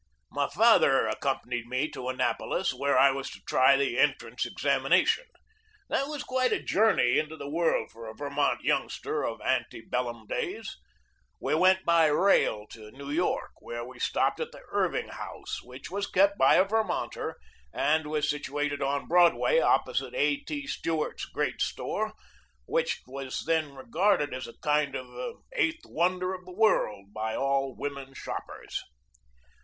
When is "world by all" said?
26.57-27.75